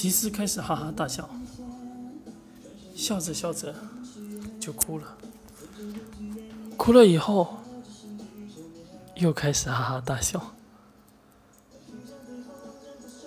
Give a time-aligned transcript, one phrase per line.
[0.00, 1.28] 吉斯开始哈哈大笑，
[2.96, 3.74] 笑着笑着
[4.58, 5.18] 就哭了，
[6.78, 7.58] 哭了以后
[9.16, 10.54] 又开始哈哈大笑。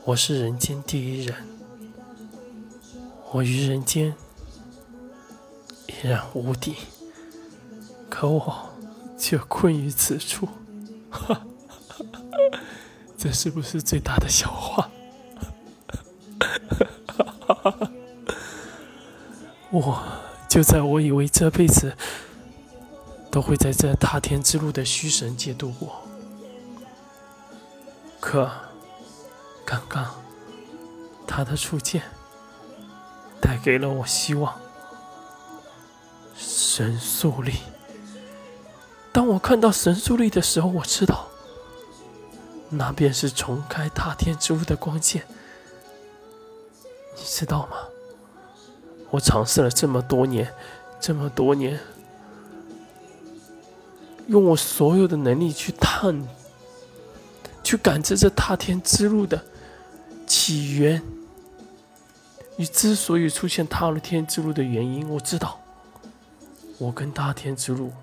[0.03, 1.35] 我是人间第一人，
[3.31, 4.15] 我于人间
[5.85, 6.73] 依然无敌，
[8.09, 8.69] 可我
[9.15, 10.49] 却困于此处。
[11.11, 11.45] 哈，
[13.15, 14.89] 这是不是最大的笑话？
[19.73, 20.03] 我
[20.47, 21.97] 就在我以为这辈子
[23.31, 26.03] 都会在这踏天之路的虚神界度过，
[28.19, 28.51] 可
[29.65, 30.21] 刚刚
[31.25, 32.03] 他的出现
[33.41, 34.61] 带给了我希望。
[36.37, 37.53] 神速力，
[39.11, 41.27] 当我看到神速力的时候，我知道
[42.69, 45.25] 那便是重开踏天之路的光剑。
[47.17, 47.77] 你知道吗？
[49.13, 50.51] 我尝试了这么多年，
[50.99, 51.79] 这么多年，
[54.25, 56.27] 用我所有的能力去探、
[57.63, 59.45] 去感知这踏天之路的
[60.25, 61.03] 起源
[62.55, 65.07] 你之所以出现踏入天之路的原因。
[65.07, 65.59] 我知道，
[66.79, 67.93] 我跟大天之路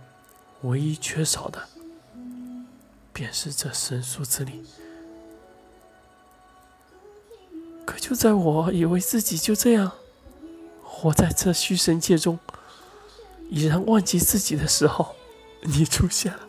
[0.62, 1.60] 唯一缺少的，
[3.12, 4.62] 便是这神速之力。
[7.84, 9.90] 可就在我以为自己就这样
[11.00, 12.38] 活在这虚神界中，
[13.48, 15.16] 已然忘记自己的时候，
[15.62, 16.40] 你出现了，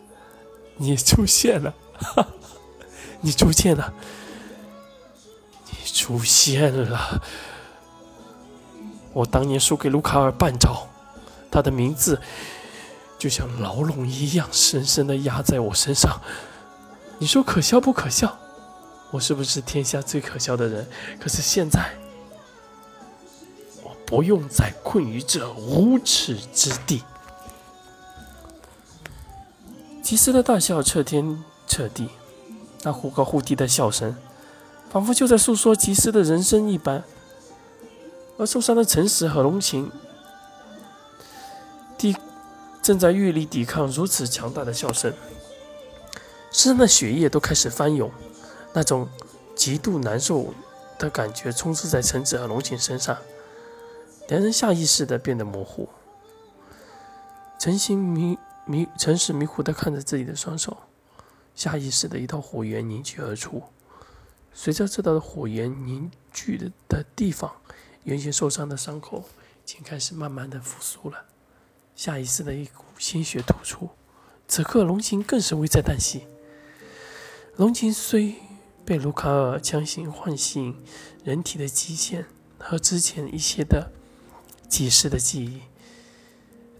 [0.76, 2.28] 你出现了，哈，
[3.22, 3.94] 你出现了，
[5.70, 7.22] 你出现了。
[9.14, 10.86] 我当年输给卢卡尔半招，
[11.50, 12.20] 他的名字
[13.18, 16.20] 就像牢笼一样，深深的压在我身上。
[17.16, 18.38] 你说可笑不可笑？
[19.12, 20.86] 我是不是天下最可笑的人？
[21.18, 21.94] 可是现在，
[24.12, 27.02] 不用再困于这无耻之地。
[30.02, 32.10] 吉斯的大笑彻天彻地，
[32.82, 34.14] 那忽高忽低的笑声，
[34.90, 37.02] 仿佛就在诉说吉斯的人生一般。
[38.36, 39.90] 而受伤的诚实和龙琴，
[41.96, 42.14] 抵
[42.82, 45.10] 正在愈力抵抗如此强大的笑声，
[46.50, 48.10] 身上的血液都开始翻涌。
[48.74, 49.08] 那种
[49.56, 50.52] 极度难受
[50.98, 53.16] 的感觉充斥在橙子和龙井身上，
[54.28, 55.88] 两人下意识的变得模糊。
[57.58, 60.76] 陈心迷迷，陈氏迷糊的看着自己的双手，
[61.54, 63.62] 下意识的一道火焰凝聚而出。
[64.52, 67.52] 随着这道火焰凝聚的的地方，
[68.04, 69.24] 原先受伤的伤口
[69.64, 71.24] 已经开始慢慢的复苏了。
[71.94, 73.90] 下意识的一股鲜血吐出，
[74.48, 76.26] 此刻龙琴更是危在旦夕。
[77.56, 78.36] 龙琴虽。
[78.84, 80.76] 被卢卡尔强行唤醒
[81.22, 82.26] 人体的极限
[82.58, 83.92] 和之前一些的
[84.72, 85.60] 几世的记忆，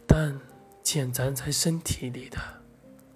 [0.07, 0.41] 但
[0.83, 2.39] 潜藏在身体里的